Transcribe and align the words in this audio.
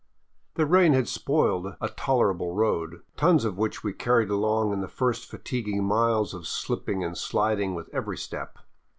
The 0.55 0.65
rain 0.65 0.93
had 0.93 1.07
spoiled 1.07 1.75
a 1.79 1.87
tolerable 1.89 2.55
road, 2.55 3.03
tons 3.17 3.45
of 3.45 3.59
which 3.59 3.83
we 3.83 3.93
carried 3.93 4.31
along 4.31 4.73
in 4.73 4.81
the 4.81 4.87
first 4.87 5.29
fatiguing 5.29 5.83
miles 5.83 6.33
of 6.33 6.47
slipping 6.47 7.03
and 7.03 7.15
sliding 7.15 7.75
with 7.75 7.87
every 7.93 8.17
step. 8.17 8.57